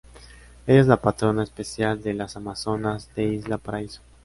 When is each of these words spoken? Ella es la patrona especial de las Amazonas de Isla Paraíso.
Ella 0.65 0.79
es 0.81 0.87
la 0.87 0.99
patrona 0.99 1.43
especial 1.43 2.01
de 2.01 2.15
las 2.15 2.35
Amazonas 2.35 3.13
de 3.13 3.25
Isla 3.35 3.59
Paraíso. 3.59 4.01